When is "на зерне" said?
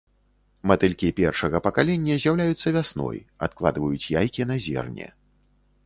4.55-5.07